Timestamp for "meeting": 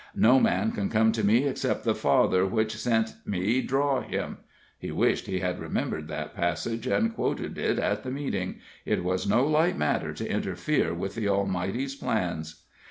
8.09-8.55